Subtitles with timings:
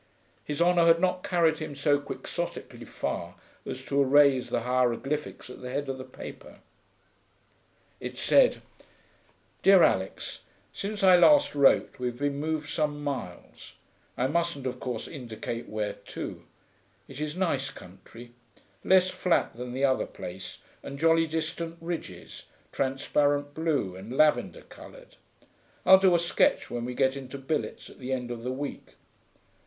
[0.43, 3.35] His honour had not carried him so quixotically far
[3.67, 6.57] as to erase the hieroglyphics at the head of the paper.
[7.99, 8.63] It said:
[9.61, 10.39] 'DEAR ALIX,
[10.73, 13.73] Since I last wrote we've been moved some miles;
[14.17, 16.45] I mustn't, of course, indicate where to.
[17.07, 18.31] It is nice country
[18.83, 25.17] less flat than the other place, and jolly distant ridges, transparent blue and lavender coloured.
[25.85, 28.95] I'll do a sketch when we get into billets at the end of the week.